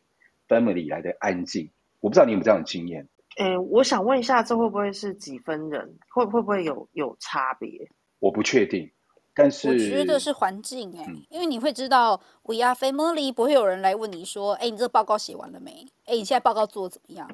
[0.48, 1.70] family 来的安静。
[2.00, 3.08] 我不知道你有没有这样的经验？
[3.38, 5.98] 诶、欸，我想问一下，这会不会是几分人？
[6.10, 7.88] 会会不会有有差别？
[8.22, 8.90] 我不确定，
[9.36, 15.86] 但是我觉得是环境哎、欸嗯，因为你会知道 we are family，不会有人来问你说，哎，你这个报告写完了没？
[16.06, 17.30] 哎，你现在报告做的怎么样？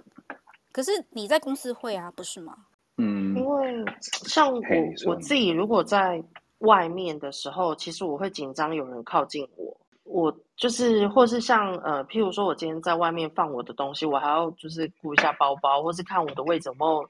[0.71, 2.55] 可是你在公司会啊，不是吗？
[2.97, 4.59] 嗯，因为像我
[5.05, 6.23] 我自己，如果在
[6.59, 9.77] 外面的时候，其实我会紧张有人靠近我。
[10.09, 17.05] 我就是，或是像呃，譬如说，我今天在外面放我的东西，我还要就是顾一下包包，或是看我的位置有没有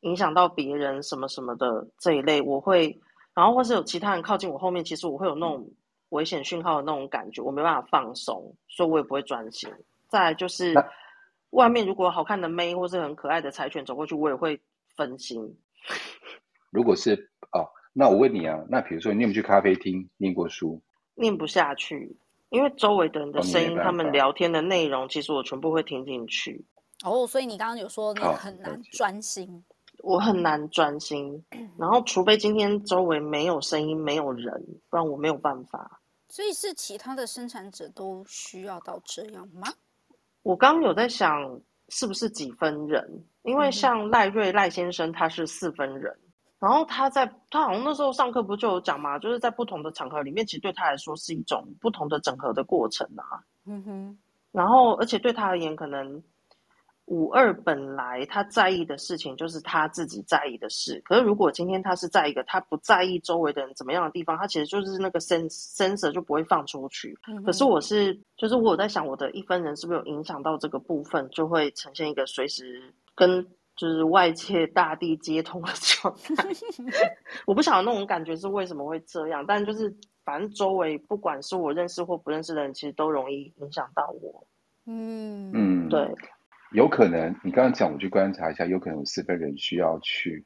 [0.00, 2.98] 影响到别人什么什么的这一类，我会，
[3.34, 5.70] 然后或是有其他人靠近我后面，其实我会有那种
[6.10, 9.72] 危险讯号的那种感觉，我没办法放松，所以我也不会专心。
[10.08, 10.74] 再来就是
[11.50, 14.60] 外面如果好看的妹或是很可爱的柴犬走过去，我也会
[14.96, 15.56] 分心。
[16.70, 20.80] 如果是哦，那我问你啊，那比如说你有没有去咖啡厅念过书？
[21.14, 22.16] 念不下去，
[22.48, 26.64] 因为周围的人的声音，他们聊天的内容，其实我全部会听进去，
[27.04, 29.64] 哦，所以你刚刚有说你好很难专心。
[30.02, 31.44] 我很难专心。
[31.78, 36.00] 然后，除非今天周围没有声音、没有人，不然我没有办法。
[36.28, 39.68] 所以是其他的生产者都需要到这样吗？
[40.42, 43.24] 我刚刚有在想，是不是几分人？
[43.42, 46.16] 因为像赖瑞赖先生他是四分人，
[46.58, 53.42] 然后他在他好像那时候上课不就有讲嘛，就是在不同的场合里面，其实对他来说是一种不同的整合的过程啊。
[53.66, 54.18] 嗯哼，
[54.52, 56.22] 然后，而且对他而言，可能
[57.10, 61.02] 五二本来他在意的事情就是他自己在意的事。
[61.04, 67.18] 可是，如果今天他是在一个他不在意周围的人怎么样的地方，他其实就是那个 sens sensor 就不会放出去。
[67.26, 72.80] 嗯可是我是，就是我有在想，我的一分人是不是有影响到这个部分，就会呈现一个随时
[73.16, 73.44] 跟
[73.74, 76.46] 就是外界大地接通的状态。
[77.44, 79.92] 我不晓得那种感觉是为什么会这样，但就是
[80.24, 84.46] 反正周围不管是我认识或不认识的人，其实都容易影响到我。
[84.86, 86.14] 嗯嗯，对。
[86.72, 90.44] 有可能你刚刚讲，我去观察一下，有可能有四分人需要去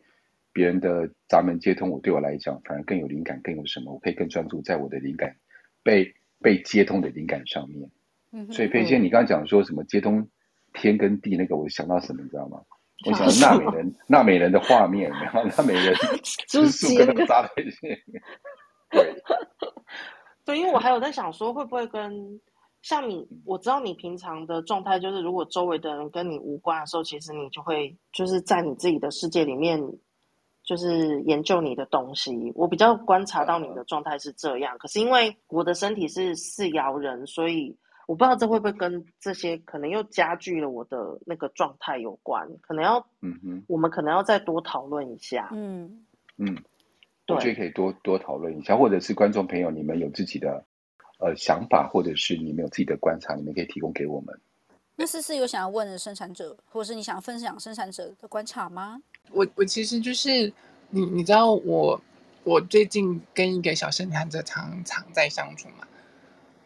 [0.53, 1.91] 别人的闸门接通。
[1.91, 5.37] 我对我来讲，反而更有灵感，更有什么，我可以更专注在我的灵感
[5.83, 7.91] 被被接通的灵感上面。
[8.33, 10.29] 嗯所以佩仙，你刚刚讲说什么接通
[10.73, 12.61] 天跟地，那个我想到什么，你知道吗？
[13.07, 15.95] 我想到纳美人，纳美人的画面，然后纳美人
[16.49, 18.23] 就是树接那个在线里面。
[18.91, 19.15] 对，
[20.47, 22.41] 对，因为我还有在想说，会不会跟
[22.85, 29.81] 像你，我知道你平常的状态就是，如果周围的人跟你无关的时候，其实你就会就是在你自己的世界里面，
[30.63, 32.53] 就是研究你的东西。
[32.55, 37.75] 我比较观察到你的状态是这样，可是因为我的身体是四爻人，所以
[38.07, 45.49] 我不知道这会不会跟这些可能又加剧了我的那个状态有关，可能要，嗯哼，我们可能要再多讨论一下。
[45.55, 46.05] 嗯，
[46.37, 46.55] 嗯，
[47.29, 50.67] 我觉得可以多多讨论一下，或者是观众朋友，你们有自己的
[51.19, 54.39] 呃想法，或者是你们有自己的观察，你们可以提供给我们。
[54.97, 59.03] 那思思有想要问的生产者，或者是你想分享生产者的观察吗？
[59.33, 60.53] 我我其实就是
[60.91, 62.01] 你你知道我
[62.45, 65.87] 我最近跟一个小生产者常常在相处嘛，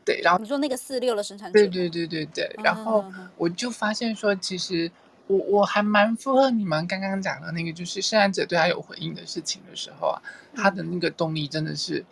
[0.05, 3.05] 对，然后你说那个四六的生产者，对对对对对，然后
[3.39, 4.91] 我就发现说，其实
[5.27, 10.21] 我我还蛮符合你们刚刚讲的那个，就是生产者对他有回应的事情的时候啊，
[10.55, 12.05] 他的那个动力真的是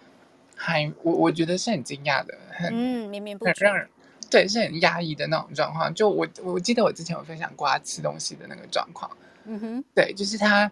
[0.57, 3.89] 还我我觉得是很惊讶的，很嗯，绵绵不绝，很让人
[4.31, 5.95] 对是很压抑的那种状况。
[5.95, 9.09] 就我我记得我之前有分享过他吃东西的那个状况，
[9.45, 10.71] 嗯哼，对，就是他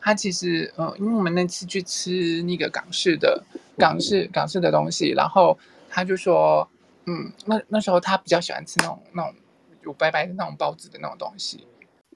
[0.00, 3.42] 他其实嗯、呃，因为我们那次去吃那个港式的
[3.76, 5.58] 港式港式的东西，然后
[5.90, 6.68] 他就说，
[7.06, 9.34] 嗯，那那时候他比较喜欢吃那种那种
[9.82, 11.66] 有白白的那种包子的那种东西，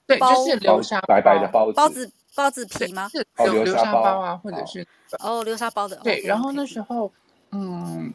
[0.07, 3.09] 对，就是流沙白白的包子，包子包子皮吗？
[3.09, 4.87] 是哦流沙包啊，或者哦是
[5.19, 5.97] 哦，流沙包的。
[5.97, 7.13] 对，然后那时候，
[7.51, 8.15] 嗯，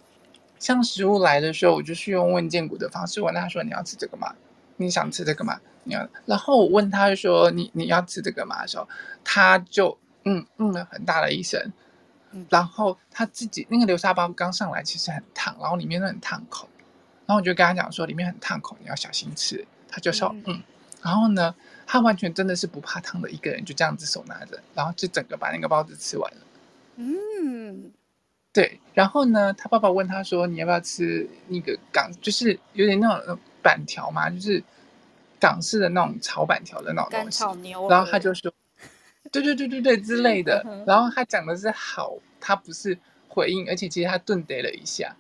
[0.60, 4.34] 像食物来的时候，我就是用问荐骨的方式问他说：“你要吃这个吗？
[4.78, 5.60] 你想吃这个吗？
[5.84, 8.88] 你要？”然后我问他说：“你你要吃这个吗？”的时候，
[9.26, 11.62] 他就嗯嗯了很大的一声
[12.32, 16.70] 嗯，然后他自己那个流沙包刚上来其实很烫，然后里面都很烫口，
[17.26, 19.66] 然后我就跟他讲说里面很烫口，你要小心吃。
[19.90, 20.64] 他就说嗯嗯，
[21.04, 21.54] 然后呢，
[21.86, 26.38] 他完全真的是不怕烫的一个人，就这样子手拿着，然后就整个把那个包子吃完了。
[26.96, 27.92] 嗯，
[28.52, 34.64] 对，然后呢，他爸爸问他说：“你要不要吃那个港，就是有点那种呃板条嘛，就是
[35.40, 38.54] 港式的那种炒板条的那种干东西。”炒牛，然后他就说
[39.32, 45.16] ：“对对对对对之类的嗯。”然后他讲的是好，他不是回应，而且其实他顿得了一下，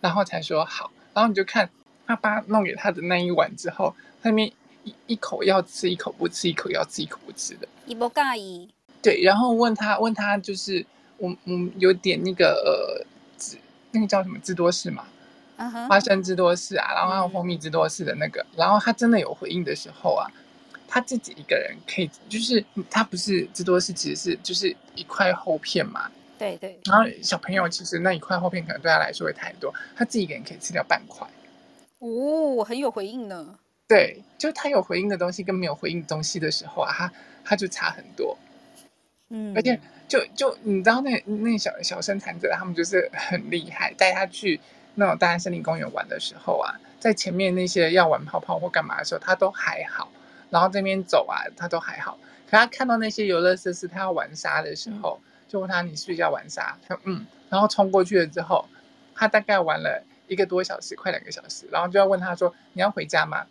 [0.00, 0.90] 然后才说好。
[1.12, 1.68] 然后你就看
[2.06, 4.50] 他爸弄给他的那一碗之后，他那边
[4.88, 7.68] 一一口要吃，一口不吃，一口要吃，一口不吃的。
[7.86, 8.68] 伊波咖伊，
[9.02, 10.84] 对，然后问他问他就是
[11.18, 13.04] 我我有点那个呃，
[13.36, 13.58] 芝
[13.92, 15.04] 那个叫什么芝多士嘛，
[15.88, 20.26] 花生芝多士啊，然后还有蜂蜜芝多士的那个，然后他真的有回应的时候啊，
[20.86, 26.78] 他自己一个人可以，就是他不是芝多士，其实是就是一块厚片嘛，对对。
[26.84, 31.26] 然后小朋友其实那一块厚片可能对他来说会太多，他自己一个人可以吃掉半块。
[31.98, 33.58] 哦，很有回应呢。
[33.88, 37.12] 对，就他有回应的东西跟没有回应的东西的时候啊，他
[37.44, 38.36] 他就差很多。
[39.30, 44.60] 嗯，而且就就你知道那那小小生产者他们就是很厉害，带他去
[44.94, 50.10] 那种大安森林公园玩的时候啊，在前面那些要玩泡泡或干嘛的时候，他都还好，
[50.50, 52.18] 然后这边走啊，他都还好。
[52.50, 56.78] 可他看到那些游乐设施，他要玩沙的时候，就问他你是不是要玩沙？
[56.86, 58.66] 他说嗯，然后冲过去了之后，
[59.14, 63.46] 他大概玩了一个多小时，快两个小时，然后就要问他说你要回家吗？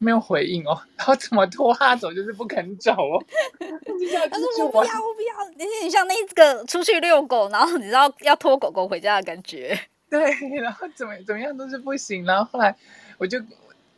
[0.00, 3.22] 没有回应哦， 然后怎么拖他走就是不肯走哦。
[3.60, 9.78] 他说我不要，我不要，有点像那个出去遛狗，然后你知道要拖狗狗回家的感觉。
[10.08, 10.18] 对，
[10.58, 12.74] 然后怎么怎么样都是不行，然后后来
[13.18, 13.38] 我就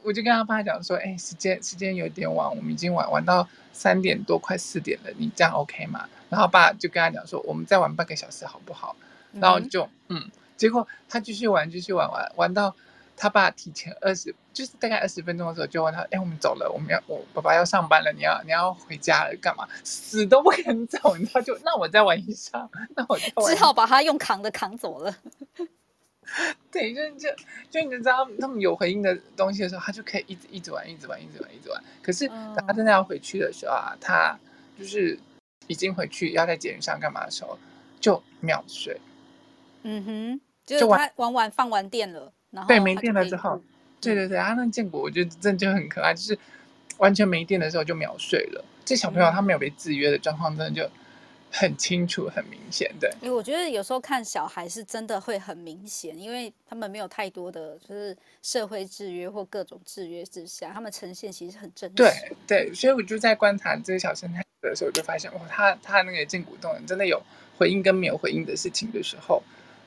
[0.03, 6.09] 我就跟他爸讲说，哎，时间时间有点晚，我们已经玩玩到三点多，快四点了，你这样 OK 吗？
[6.29, 8.97] 然后爸就跟他讲说，我们再玩半个小时好不好？
[9.35, 12.75] 然后就嗯，嗯，结果他继续玩，继续玩玩玩到。
[13.23, 19.65] 他爸提前二十，就是大概二十分钟的时候，就问他：“哎，我们走了，我们要我爸爸要上班了，你要你要回家了，干嘛？
[19.85, 20.99] 死都不肯走。”
[21.33, 25.17] 他就那我再玩一下，那我就只好把他用扛的扛走了。
[26.73, 27.29] 对，就就
[27.71, 31.81] 就你知道，他们有回应的东西的时候，他就可以一直一直玩，一直玩，一直玩，一直玩。
[32.03, 34.37] 可是等他真的要回去的时候啊，他
[34.77, 35.17] 就是
[35.69, 37.57] 已经回去要在捷运上干嘛的时候，
[38.01, 39.01] 就秒睡。
[39.85, 42.33] 嗯哼，就是他玩完放完电了。
[42.69, 43.61] 对，没电了之后，
[44.01, 46.39] 对对对，他那建国我觉得真的就很可爱，就是
[46.99, 48.65] 完全没电的时候就秒睡了。
[48.85, 50.91] 这小朋友他没有被制约的状况，真的就
[51.51, 52.91] 很清楚、很明显。
[52.99, 61.95] 对，因为我觉得有时候看小孩是真的会很明显，因为他们没有太多的就是社会制约或各种制约之下，他们呈现其实很真实。
[61.95, 62.13] 对
[62.47, 67.23] 对，所以我就在观察这些小生态的时候，我就发现，哇，他他那个建国动人真的有
[67.57, 69.43] 回应跟没有回应的事情的时候，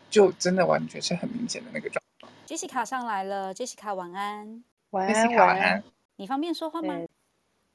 [0.09, 2.01] 就真的完全是很明显的那个状。
[2.55, 4.63] 杰西卡上来了，杰西卡晚安。
[4.91, 5.83] 晚安，晚安。
[6.15, 6.95] 你方便说话吗？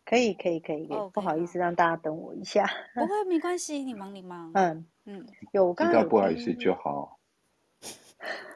[0.07, 0.87] 可以，可以，可以。
[0.89, 1.11] Oh, okay.
[1.11, 2.65] 不好意思，让大家等我一下。
[2.95, 4.51] 不会，没关系，你忙，你忙。
[4.55, 7.19] 嗯嗯，有，我刚刚不好意思就好。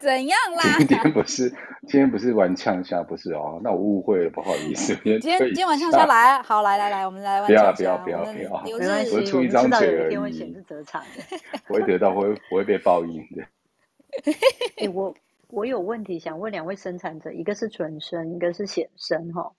[0.01, 0.79] 怎样啦？
[0.81, 1.51] 今天不是，
[1.83, 3.61] 今天不是玩呛下，不是哦。
[3.63, 4.97] 那我误会了，不好意思。
[5.05, 7.47] 今天今天玩呛下来，好，来来来，我们来玩。
[7.47, 10.17] 不要不要不要不要，没关系，我出一张嘴而已。
[10.17, 13.47] 会显示责场的， 我会得到，会不会被报应的。
[14.79, 15.15] 哎，我。
[15.48, 19.54] 我有问题想问两位生产者，一个是纯生，一个是显生哈。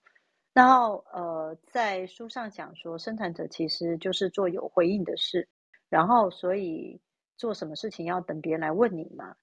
[0.52, 5.46] 然后呃，在书上讲说，生产者其实就是做有回应的事，
[5.88, 7.00] 然后所以
[7.36, 9.36] 做什么事情要等别人来问你嘛，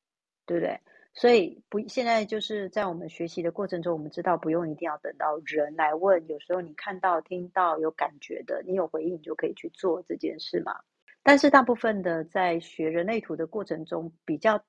[0.45, 0.79] 对不对？
[1.13, 10.79] 所以不，现在就是在我们学习的过程中，我们知道不用一定要等到人来问，有时候你看到、听到有感觉的，你有回应，你就可以去做这件事嘛。
[11.21, 14.63] 但是大部分的在学人类图的过程中，比较。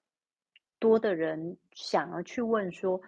[0.84, 3.00] 多的人想要去问说，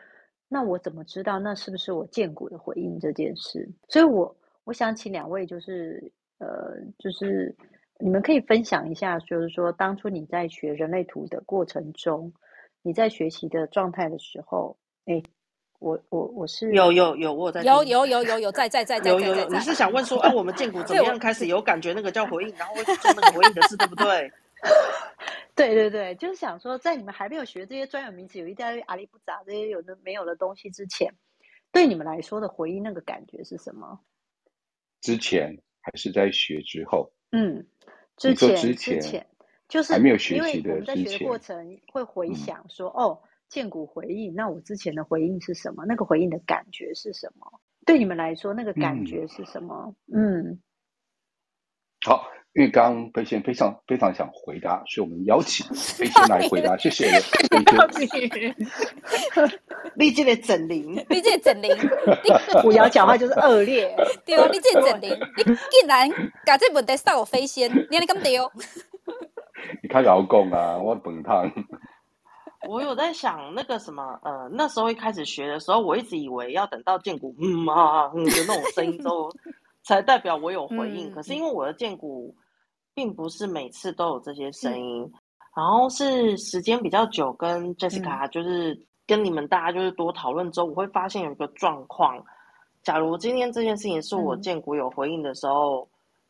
[0.48, 3.68] 那我怎么知道那是不是我荐骨的回应这件事？
[3.86, 7.54] 所以我，我我想请两位，就是呃，就是
[7.98, 12.32] 你们可以分享一下，就是说当初你在学人类图的过程中，
[12.80, 15.22] 你在学习的状态的时候，哎，
[15.78, 21.92] 我我我是有有有我在有有有有有在在在在有有有，你是想问说，哎、啊，我们建股 怎么样开始有感觉？
[21.92, 24.32] 那个叫回应，然后会去 做那个回应的事，对不对？
[25.56, 31.14] 对对对，就是想说，在你们还没有学这些专有名词，有一大堆阿里不杂这些有的没有的东西之前，
[31.72, 33.98] 对你们来说的回忆那个感觉是什么？
[35.00, 37.10] 之前还是在学之后？
[37.32, 37.66] 嗯，
[38.18, 39.26] 之前之前，
[39.66, 45.86] 就是还没有学习的，在学的过程会回想说，嗯、哦，荐骨回忆，那我之前的回应是什么？
[45.86, 47.60] 那个回应的感觉是什么？
[47.86, 49.96] 对你们来说，那个感觉是什么？
[50.12, 50.62] 嗯，嗯
[52.04, 52.35] 好。
[52.56, 56.74] 因为刚刚飞仙非常非常想回答，所以我们邀请 飞仙来回答。
[56.78, 57.06] 谢谢。
[59.94, 61.70] 你这个整灵，你这个整灵，
[62.62, 63.94] 虎瑶 讲话就是恶劣。
[64.24, 66.08] 对哦，你这个整灵，你竟然
[66.46, 68.38] 把这问题扫我飞仙，你你敢对？
[69.82, 71.52] 你看老公啊，我本烫。
[72.66, 79.30] 我有在想那个什么，呃，那时候一开始学的时候，我一直以为要等到剑骨嗯啊嗯的那种声音之后，
[79.84, 81.12] 才代表我有回应。
[81.12, 82.34] 可是因为我的剑骨。
[82.96, 85.12] 并不是每次都有这些声音，嗯、
[85.54, 92.24] 然后是时间比较久，跟 Jessica 就是跟你们大家就是多讨论之后，嗯、我会发现有一个状况。
[92.82, 95.88] 假如今天这件事情是我荐骨有回应的时候，嗯、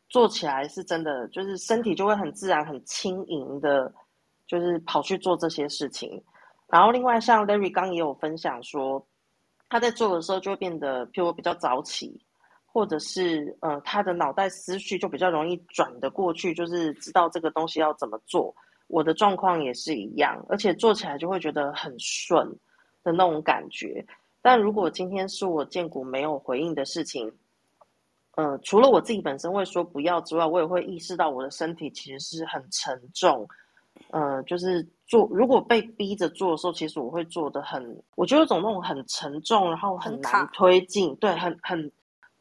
[0.09, 3.89] 做起来是真的，就是身体就会很自然、很轻盈的，
[4.45, 6.21] 就是跑去做这些事情。
[6.67, 9.07] 然后另外像 Larry 刚也有分享说，
[9.69, 12.21] 他在做的时候就会变得，譬如比较早起。
[12.77, 18.55] 或者是呃，他的脑袋思绪就比较容易转得过去，就是知道这个东西要怎么做。
[18.85, 22.47] 我的状况也是一样，而且做起来就会觉得很顺
[23.03, 24.05] 的那种感觉。
[24.43, 27.33] 但如果今天是我荐骨没有回应的事情，
[28.35, 33.47] 呃，除了我自己本身会说不要之外，我也会意识到我的身体其实是很沉重。
[34.11, 41.91] 呃，就是做如果被逼着做的时候，其实我会做得很，我觉得有种那种很沉重，然后很难推进，对，很很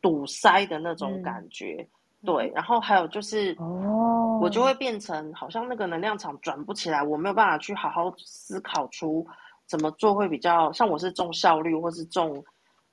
[0.06, 1.78] 堵塞的那种感觉。
[1.80, 1.88] 嗯
[2.24, 9.24] 对，然后还有就是，哦，我就会变成好像那个能量场转不起来，我没有办法去好好思考出
[9.66, 12.42] 怎么做会比较像我是重效率，或是重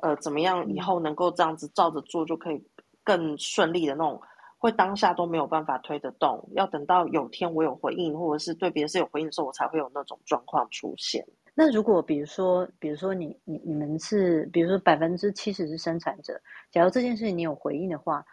[0.01, 2.63] 呃怎么样以后能够这样子照着做就可以
[3.03, 4.21] 更顺利的那种，
[4.59, 11.25] 会当下都没有办法推得动，要等到有天我有回应，或者是对别人是有回应的时候，我才会有那种状况出现。
[11.53, 16.41] 那如果比如说，比如说你你你们是，比如说百分之七十是生产者，
[16.71, 18.25] 假如这件事情你有回应的话。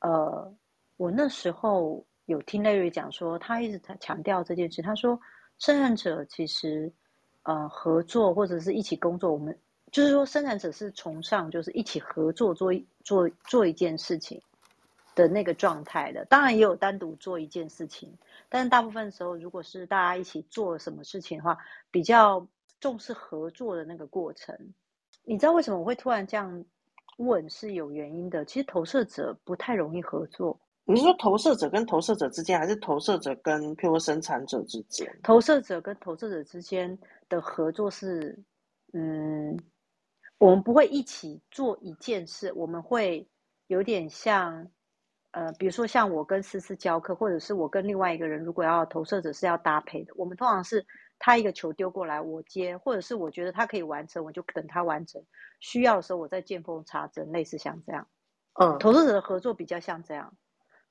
[0.00, 0.54] 呃，
[0.96, 4.80] 我那时候有听 Larry 讲说，他一直在强调这件事。
[4.80, 5.20] 他说，
[5.58, 6.92] 生产者其实
[7.42, 9.58] 呃合作或者是一起工作，我们
[9.90, 12.72] 就是说生产者是崇尚就是一起合作做
[13.02, 14.40] 做做一件事情
[15.16, 16.24] 的那个状态的。
[16.26, 18.16] 当然也有单独做一件事情，
[18.48, 21.58] 但是大部分时候，如果是大家一起做什么事情的话，
[21.90, 22.46] 比较
[22.80, 24.56] 重视合作的那个过程。
[25.24, 26.64] 你知道为什么我会突然这样？
[27.18, 30.56] 问是有原因的，其实投射者不太容易合作。
[30.84, 35.18] 你是说投射者跟投射者之间，还是投射者跟譬如生产者之间？
[35.24, 36.96] 投射者跟投射者之间
[37.28, 38.40] 的合作是，
[38.92, 39.58] 嗯，
[40.38, 43.28] 我们不会一起做一件事，我们会
[43.66, 44.68] 有点像，
[45.32, 50.86] 呃，比如说像我跟思思教课，或者是我跟另外一个人，如果要投射者是要搭配的，我们通常是。
[51.18, 55.24] 他一个球丢过来，我接，或者是我觉得他可以完成，我就等他完成。
[55.60, 58.06] 需要的时候，我再见缝插针，类似像这样。
[58.54, 60.34] 嗯，投射者的合作比较像这样，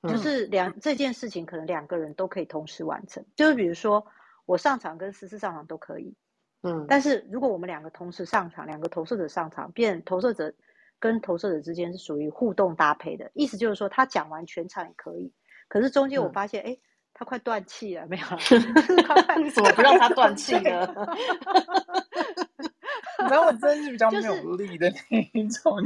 [0.02, 3.24] 嗯、就是两这件事情可能两个人都可以同时完成。
[3.36, 4.06] 就是比如说
[4.44, 6.14] 我上场跟思思上场都可以，
[6.62, 10.54] 嗯，但是如果我们两个同时上场，两个投射者上场，变投射者
[10.98, 15.32] 跟投射者之间是属于互动搭配的，意思就是说他讲完全场也可以，
[15.68, 16.78] 可是中间我发现，哎、嗯。
[17.18, 18.24] 诶他快断气了，没有？
[19.42, 20.86] 你 怎么不让他断气呢？
[23.28, 25.82] 没有，我真的是比较没有力的那一种。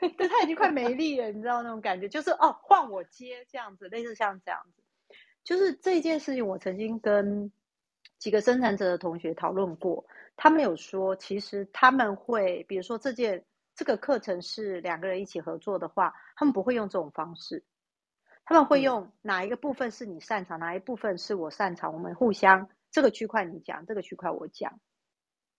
[0.00, 4.82] 对，他已经快没力了，你知道那种感觉，就是哦，换我接这样子，类似像这样子。
[5.44, 7.50] 就是这件事情，我曾经跟
[8.18, 10.04] 几个生产者的同学讨论过，
[10.36, 13.44] 他们有说，其实他们会，比如说这件
[13.76, 17.62] 这个课程是两个人一起合作的话，他们不会用这种方式。
[18.44, 24.80] 他们会用哪一个部分是你擅长，哪一部分是我擅长，我们互相这个区块你讲，这个区块我讲，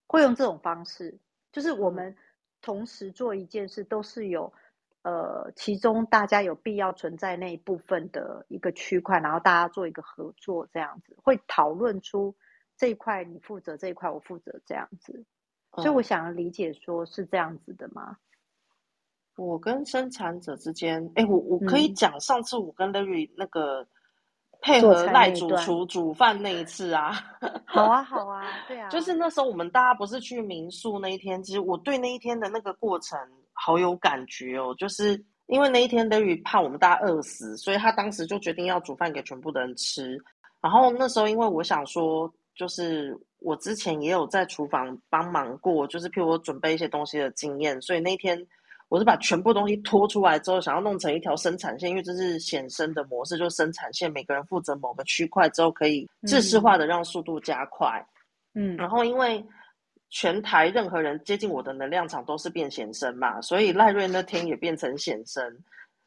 [0.07, 1.19] 会用这种方式，
[1.51, 2.15] 就是我们
[2.61, 4.53] 同时做一件事，都是有
[5.01, 12.36] 呃，其中大家有必要存在那一部分的一个区块，然后大家做一个合作，这样子会讨论出
[12.77, 15.25] 这一块你负责，这一块我负责，这样子。
[15.77, 18.17] 所以我想要理解，说是这样子的吗？
[19.38, 23.86] 我跟生产者之间，哎，我我可以讲上次我跟 Larry 那个
[24.61, 27.11] 配合赖主厨煮饭那一次啊。
[27.67, 28.88] 好啊，好啊，对 啊。
[28.89, 33.19] 就是那时候我们大家不是去民宿那一天，其实我对那一天的那个过程
[33.51, 34.73] 好有感觉哦。
[34.77, 40.17] 就是因为那一天 Larry 怕我们大家饿死，所以他当时就决定要煮饭给全部的人吃。
[40.61, 48.41] 然后那时候因为我想说，就是我之前也有在厨房帮忙过，就是譬如我准备一些东西的经验，所以那天。
[48.88, 58.05] 我是把全部东西拖出来之后，想要弄成一条生产线，因为这是显生的模式，就是生产线，每个人负责某个区块之后，可以制式化的让速度加快。
[58.53, 59.43] 嗯，然后因为
[60.09, 65.43] 全台任何人接近我的能量场都是变显生嘛，所以赖瑞那天也变成显生。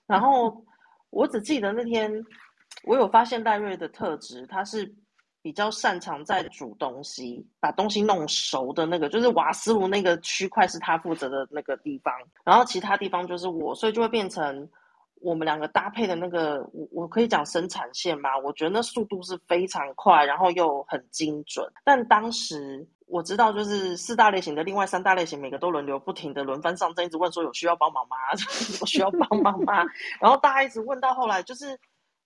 [0.07, 0.65] 然后
[1.11, 2.13] 我只记得那天
[2.85, 4.95] 我有发现赖瑞的特质，他是。
[5.49, 12.13] 比较擅长在煮东西，把东西弄熟的那个，就是瓦斯炉那个区块是他负责的那个地方，
[12.45, 14.69] 然后其他地方就是我，所以就会变成
[15.23, 21.67] 我们两个搭配的那个，我我可以讲生产线吧，我觉得那速度是非常快，然后又很精准。
[21.83, 28.17] 但当时我知道，就是四大类型的另外三大类型，每个都轮流不停的轮番上阵，一直问说有需要帮忙吗？
[28.83, 29.83] 我需要帮忙吗？
[30.21, 31.75] 然后大家一直问到后来，就是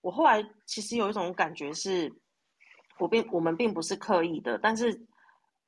[0.01, 2.13] 我后来其实有一种感觉是。
[2.99, 5.05] 我并我们并不是刻意的，但是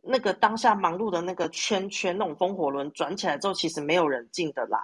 [0.03, 4.79] 那个当下忙碌的那个圈圈，那种风火轮转起来之后，其实没有人进得来。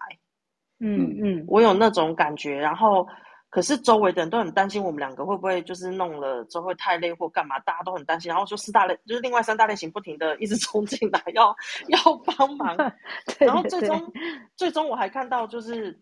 [0.80, 2.56] 嗯嗯，我有那种感觉。
[2.56, 3.08] 然后，
[3.52, 8.30] 可是周围的人都很担心我们两个会不会就是弄了之后会太累或干嘛，大家都很担心。
[8.30, 11.56] 然后就四大类，就是另外三大类型不停的一直冲进来要
[11.90, 12.76] 要帮忙。
[13.38, 14.12] 然后最终
[14.56, 15.96] 最终我还看到就是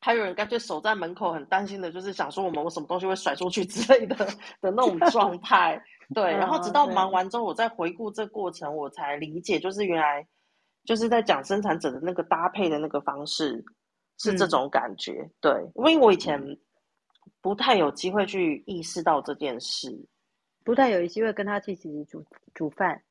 [0.00, 4.14] 还有人干脆守在门口，很担心的，就是想说我们我什么东西会甩出去之类的
[4.60, 5.82] 的那种状 态。
[6.14, 10.26] 对，然后直到忙完之后，我再回顾这过程，我才理解，就是原来
[10.84, 13.62] 就是在讲生产者的那个搭配的那个方式
[14.18, 15.20] 是这种感觉。
[15.20, 16.40] 嗯、对，因为我以前
[17.42, 19.94] 不太有机会去意识到这件事，
[20.64, 22.24] 不太有机会跟他一起煮
[22.54, 23.02] 煮饭。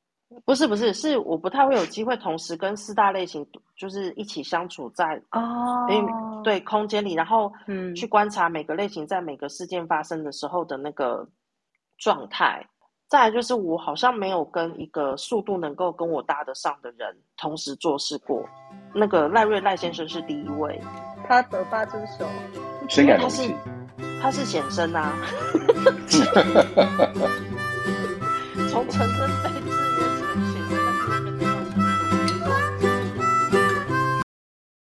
[0.46, 6.12] 不是不是，是我不太会有机会同时跟四大类型就是一起相处在哦，因为
[6.44, 11.28] 对空间里，然后嗯，去观察每个类型在每个事件发生的时候的那个
[11.98, 12.68] 状态。
[13.10, 18.44] 再来就是我好像没有跟一个速度能够跟我搭得上的人同时做事过。
[18.94, 20.78] 那个赖瑞赖先生是第一位，
[21.26, 22.28] 他得八只手，
[23.02, 23.50] 因为他是
[24.22, 25.14] 他是显身啊，
[28.70, 29.77] 从陈生飞至。